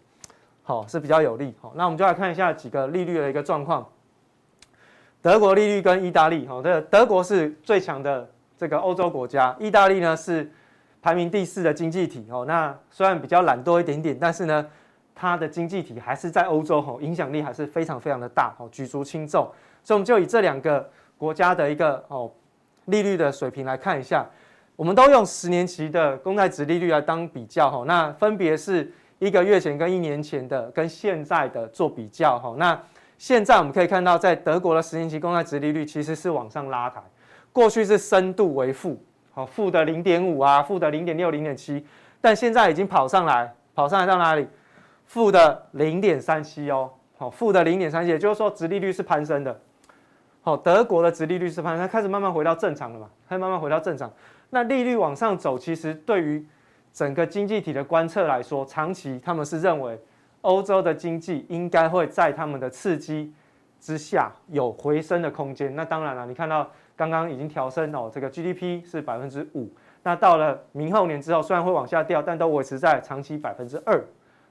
[0.62, 1.55] 好，是比较有利。
[1.61, 3.87] 好，那我们就来看一下几个利率的一个状况。
[5.20, 8.26] 德国利率跟意大利，好，这德国是最强的。
[8.57, 10.51] 这个欧洲国家，意大利呢是
[11.03, 12.45] 排名第四的经济体哦。
[12.47, 14.66] 那虽然比较懒惰一点点，但是呢，
[15.14, 19.47] 它的经济体还是在欧洲吼，影响力还是非常非常的大哦，举足轻重。
[19.83, 22.31] 所以我们就以这两个国家的一个哦
[22.87, 24.27] 利率的水平来看一下，
[24.75, 27.85] 我们都用十年期的公债殖利率来当比较哈。
[27.87, 32.55] 那分别是一个月前跟一年前的跟现在的做比较哈。
[32.59, 32.79] 那
[33.19, 37.01] 现在我们可以看到，在德国的十年期公债殖利率其实是往上拉抬。
[37.57, 41.83] 过去是深度为负，好，负的零点五啊，负的零点六、零点七，
[42.21, 44.47] 但现在已经跑上来，跑上来到哪里？
[45.07, 49.59] 负的零点三七哦，好，负的零点三七，也就是说，殖利率是攀升的。
[50.42, 53.09] 好，德国的殖利率是攀升，它开始慢慢回到正常了嘛？
[53.27, 54.12] 开始慢慢回到正常。
[54.51, 56.47] 那利率往上走，其实对于
[56.92, 59.99] 整个经济体的观测来说，长期他们是认为
[60.42, 63.33] 欧洲的经济应该会在他们的刺激
[63.81, 65.75] 之下有回升的空间。
[65.75, 66.71] 那当然了，你看到。
[66.96, 69.70] 刚刚已经调升哦，这个 GDP 是百分之五。
[70.02, 74.02] 那到了明后年之后，虽然会往下掉，但都维持在长期百分之二，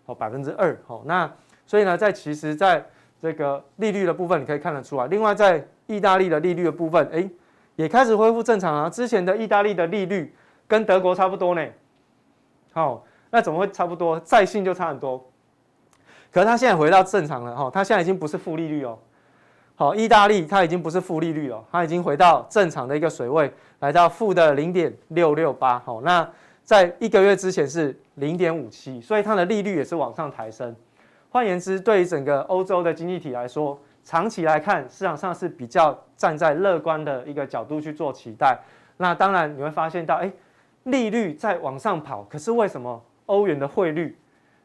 [0.05, 0.77] 哦，百分之二。
[0.85, 1.29] 好，那
[1.65, 2.85] 所以呢，在其实在
[3.21, 5.07] 这个利率的部分，你可以看得出来。
[5.07, 7.27] 另外，在意大利的利率的部分，哎，
[7.77, 8.89] 也开始恢复正常啊。
[8.89, 10.35] 之前的意大利的利率
[10.67, 11.65] 跟德国差不多呢。
[12.73, 14.19] 好，那怎么会差不多？
[14.19, 15.25] 债信就差很多。
[16.31, 18.99] 可是它现在回到正常了哈，它现在已经不是负利率哦。
[19.77, 25.77] 好，意大利它已经不是负利率了，它已经回到正常的一个水位，来到负的零点六六八。
[25.79, 26.25] 好，那
[26.63, 30.73] 在一个月之前是零点五七，所以它的利率也是往上抬升。
[31.29, 38.57] 换言之，对于整个欧洲的经济体来说，长期来看，市场上是比较站在乐观的一个角度去做期待。
[38.95, 40.31] 那当然你会发现到，哎，
[40.83, 44.17] 利率在往上跑，可是为什么欧元的汇率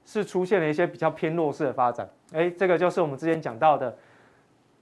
[0.07, 2.09] 是出现了一些比较偏弱势的发展？
[2.33, 3.93] 哎，这个就是我们之前讲到的。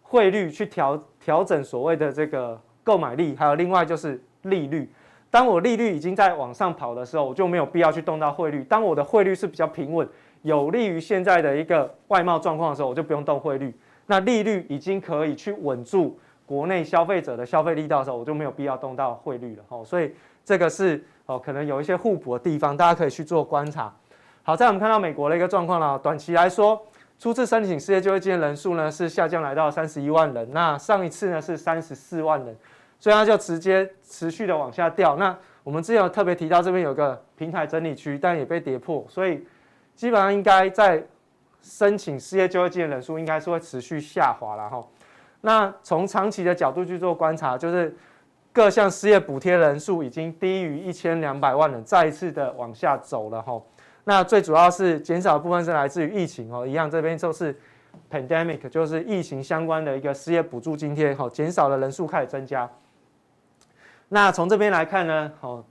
[0.09, 4.90] 汇率去调调整所谓的这个购买力，还有另外就是利率。
[5.31, 8.64] 当我利率已经在往上跑的时候，我就没有必要去动到汇率。
[8.64, 10.09] 当我的汇率是比较平稳，
[10.40, 13.77] 有利于现在的一个外贸状况的时候，我就不用动汇率。
[14.07, 19.62] 那利率已经可以去稳住国内消费者的消费力道的时候，我就没有必要动到汇率了。
[19.68, 20.11] 哦，所以
[20.42, 23.94] 这个是哦，可能有一些互补的地方，大家可以去做观察。
[24.42, 26.81] 好，在我们看到美国的一个状况呢，短期来说。
[27.18, 32.57] 初次申请失业救济金人数呢是下降来到三十一万人，那上一次呢是三十四万人，
[33.00, 35.16] 所以它就直接持续的往下掉。
[35.16, 39.44] 那我们之前有特别提到这边有个平台整理区，但也被跌破，所以
[39.96, 41.04] 基本上应该在
[41.61, 44.87] 申请失业救济金的人数应该是会持续下滑了哈。
[45.40, 47.96] 那从长期的角度去做观察，就是
[48.52, 53.61] 各项失业补贴人数已经低于一千两百万人，再一次的往下走了哈。
[54.09, 57.55] 那最主要是减少的部分是来自于疫情哦，一样这边就是
[58.11, 62.66] pandemic，就是疫情相关的一个失业补助津贴，好，减少的人数开始增加。
[64.09, 65.62] 那从这边来看呢，好，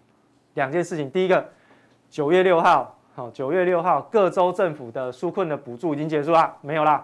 [0.53, 1.43] 两件事情，第一个，
[2.11, 7.03] 九月六号，好，九月六号各州政府的纾困的补助已经结束了，没有啦，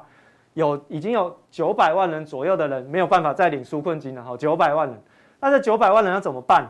[0.54, 5.02] 有已经有九百万人左右的人没有办法再领纾困金了，好，九百万人，
[5.39, 6.69] 那这九百万人要怎么办？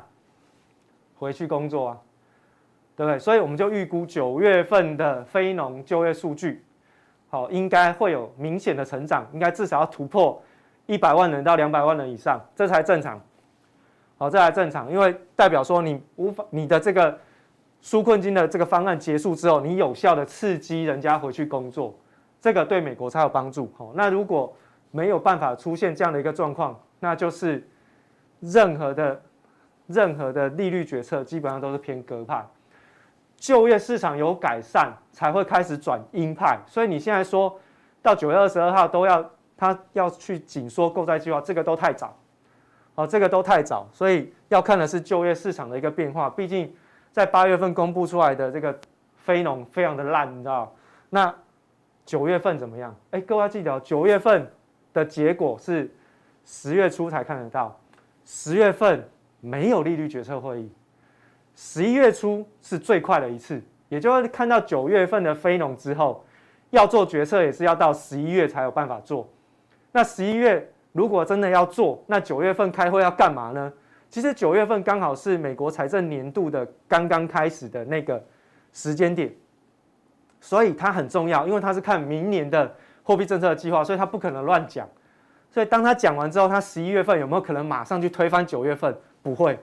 [1.19, 1.97] 回去工作啊。
[2.95, 3.17] 对不对？
[3.17, 6.63] 所以我们就预估九月份的非农就业数据，
[7.29, 10.41] 好，应该会有明显的成长，应该至少要突破
[10.85, 13.19] 一百万人到两百万人以上，这才正常。
[14.17, 17.17] 好，这才正常，因为代表说你无法你的这个
[17.81, 21.93] 纾困金的这个方案结束之后，你有效的刺激人家回去工作，
[22.39, 23.71] 这个对美国才有帮助。
[23.75, 24.55] 好，那如果
[24.91, 27.67] 没有办法出现这样的一个状况，那就是
[28.39, 29.21] 任何的
[29.87, 32.45] 任何的利率决策基本上都是偏鸽派。
[33.43, 36.57] 就业市场有改善，才会开始转鹰派。
[36.65, 37.59] 所以你现在说
[38.01, 42.17] 到九月二十二号都要他要去紧缩购债计划，这个都太早，
[42.95, 43.85] 哦，这个都太早。
[43.91, 46.29] 所以要看的是就业市场的一个变化。
[46.29, 46.73] 毕竟
[47.11, 48.73] 在八月份公布出来的这个
[49.17, 50.73] 非农非常的烂，你知道？
[51.09, 51.35] 那
[52.05, 52.95] 九月份怎么样？
[53.11, 54.49] 哎，各位要记得，九月份
[54.93, 55.93] 的结果是
[56.45, 57.77] 十月初才看得到，
[58.23, 59.05] 十月份
[59.41, 60.71] 没有利率决策会议。
[61.55, 66.25] 十一月初是最快的一次，也就是看到九月份的非农之后，
[66.71, 69.27] 要做决策也是要到十一月才有办法做。
[69.91, 73.71] 那十一月如果真的要做，那九月份开会要干嘛呢？
[74.09, 78.23] 其实九月份刚好是美国财政年度的刚刚开始的那个
[78.71, 79.33] 时间点，
[80.39, 84.87] 所以它很重要，因为它是看明年的货币政策的计划，所以它不可能乱讲。
[85.51, 88.95] 所以当他讲完之后，他十一月份有没有可能马上去推翻九月份？
[89.21, 89.59] 不会。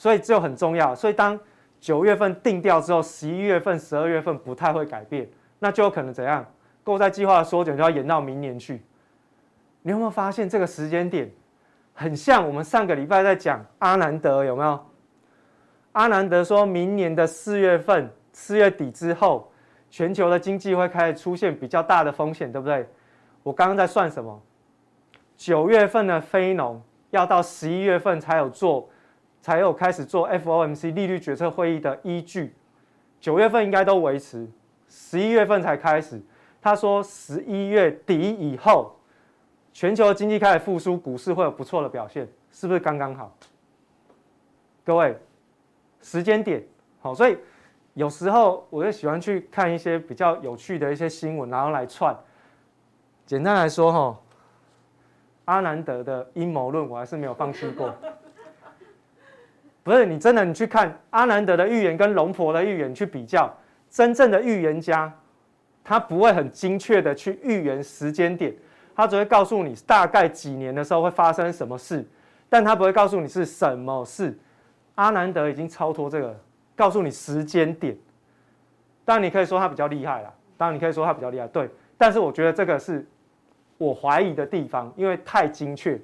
[0.00, 0.94] 所以就很重要。
[0.94, 1.38] 所以当
[1.78, 6.42] 九月份定调之后，十一月份、十二月份不太会改变，那就有可能怎样？
[6.82, 8.82] 购债计划的缩减就要延到明年去。
[9.82, 11.30] 你有没有发现这个时间点
[11.92, 14.86] 很像我们上个礼拜在讲阿南德有没有？
[15.92, 19.52] 阿南德说明年的四月份、四月底之后，
[19.90, 22.88] 全球的经济会开始出现比较大的风险，对不对？
[23.42, 24.40] 我刚刚在算什么？
[25.36, 28.88] 九月份的非农要到十一月份才有做。
[29.40, 32.54] 才有开始做 FOMC 利率决策会议的依据，
[33.20, 34.46] 九月份应该都维持，
[34.88, 36.20] 十一月份才开始。
[36.62, 38.94] 他说十一月底以后，
[39.72, 43.34] 全球经济开始复苏，股市会有不错的表现，是不是刚刚好？
[44.84, 45.16] 各位，
[46.02, 46.62] 时间点
[47.00, 47.38] 好，所以
[47.94, 52.14] 有时候我就喜欢去看一些比较有趣的一些新闻，然后来串。
[53.24, 54.20] 简单来说，哈，
[55.46, 57.94] 阿南德的阴谋论我还是没有放弃过。
[59.82, 63.52] 不是你真的，你去看阿南德的预言跟龙婆的预言去比较，
[63.88, 65.12] 真正的预言家，
[65.82, 68.54] 他不会很精确的去预言时间点，
[68.94, 72.06] 他只会告诉你大概几年的时候会发生什么事，
[72.48, 74.38] 但他不会告诉你是什么事。
[74.96, 76.38] 阿南德已经超脱这个，
[76.76, 77.96] 告诉你时间点。
[79.04, 81.68] 当然你可以说他比较厉害啦，当然你可以说他比较厉害，对。
[81.96, 83.04] 但是我觉得这个是
[83.78, 85.98] 我怀疑的地方，因为太精确。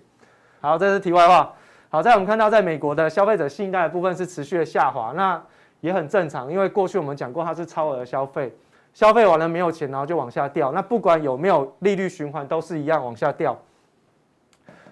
[0.61, 1.55] 好，这是题外话。
[1.89, 5.43] 好，在我们看到，在美国的消费者信贷的部分是持续的下滑，那
[5.81, 8.55] 也很正常，因为过去我们讲过它是超额消费，
[8.93, 10.73] 消费完了没有钱，然后就往下掉。
[10.73, 13.57] 那不管有没有利率循环，都是一样往下掉。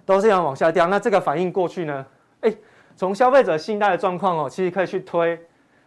[0.07, 0.87] 都是一样往下掉。
[0.89, 2.05] 那这个反应过去呢？
[2.43, 2.55] 哎，
[2.95, 5.41] 从消费者信贷的状况哦，其实可以去推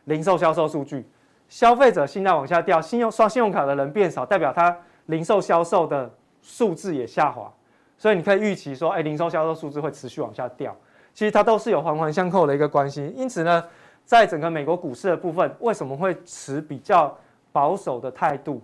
[0.06, 1.08] 零售销售数据。
[1.48, 7.48] 消费者信贷往下掉，信用刷信用卡的人变少，代表他零售销售的数字也下滑。
[7.96, 10.76] 所以你可以预期说，哎，零售销售数字会持续往下掉。
[11.18, 13.12] 其实它都是有环环相扣的一个关系。
[13.16, 13.64] 因此呢，
[14.06, 17.18] 在整个美国股市的部分，为什么会持比较
[17.52, 18.62] 保守的态度？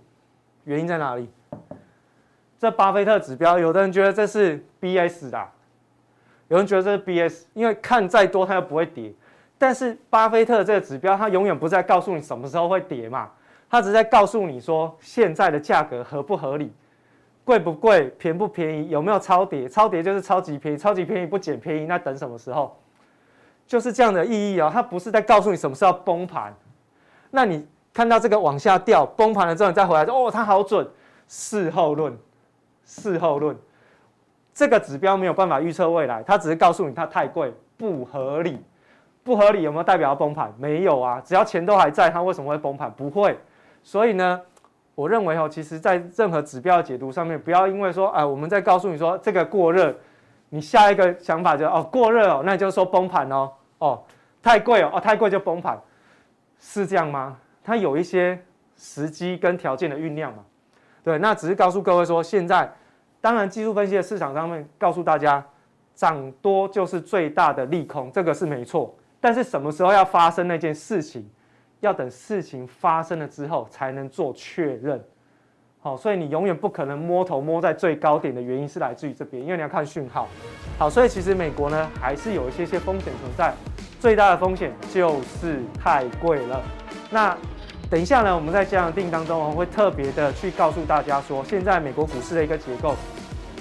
[0.62, 1.28] 原因在哪里？
[2.56, 5.44] 这巴菲特指标，有的人觉得这是 BS 的，
[6.46, 9.12] 有人觉得这是 BS，因为看再多它又不会跌。
[9.58, 13.32] 但是巴菲特这个指标，它永远不在告诉你什么时候会跌嘛，
[13.68, 16.72] 它只在告诉你说现在的价格合不合理，
[17.44, 19.68] 贵不贵，便不便宜，有没有超跌？
[19.68, 22.76] 超跌就是超级便宜，超级便宜不捡便宜，那等什么时候？
[23.66, 26.54] 就是这样的意义哦，它不是在告诉你什么时候崩盘。
[27.30, 30.88] 那你看到这个往下掉，崩盘了之后你再回来说哦，它好准，
[31.28, 32.16] 事后论。
[32.86, 33.56] 事后论，
[34.52, 38.62] 这个指标没有办法预测未来，它只是告诉你它太贵，不合理，
[39.22, 40.52] 不合理有没有代表要崩盘？
[40.58, 42.92] 没有啊，只要钱都还在，它为什么会崩盘？
[42.92, 43.38] 不会。
[43.82, 44.38] 所以呢，
[44.94, 49.94] 我认为哦，其实在任何指标的解读上面，不要因为说啊，我们在告诉你说这个过热，
[50.50, 54.02] 你下一个想法就哦过热哦，那就是说崩盘哦，哦
[54.42, 55.78] 太贵哦，哦太贵就崩盘，
[56.60, 57.36] 是这样吗？
[57.64, 58.38] 它有一些
[58.76, 60.44] 时机跟条件的酝酿嘛。
[61.02, 62.70] 对，那只是告诉各位说，现在
[63.20, 65.44] 当然技术分析的市场上面告诉大家，
[65.94, 68.94] 涨多就是最大的利空，这个是没错。
[69.20, 71.28] 但是什么时候要发生那件事情，
[71.80, 75.02] 要等事情发生了之后才能做确认。
[75.80, 80.26] 好，所以你永远不可能摸头摸在最高点的原因是来自于这边，因为你要看讯号。
[80.78, 83.54] 好，所以其实美国呢还是有一些些风险存在，
[84.00, 86.62] 最大的风险就是太贵了。
[87.10, 87.36] 那。
[87.90, 92.94] 等一下呢，我们在加强錠当中，我会特别的去告诉大家说，现在美国股市的一个结构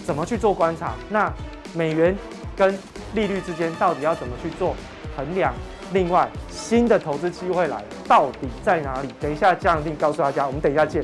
[0.05, 0.93] 怎么去做观察。
[1.09, 1.31] 那
[1.75, 2.15] 美元
[2.55, 2.73] 跟
[3.13, 4.75] 利率之间到底要怎么去做
[5.15, 5.53] 衡量？
[5.93, 9.09] 另外，新的投资机会来了，到底在哪里？
[9.19, 11.03] 等一下加强錠告诉大家，我们等一下见。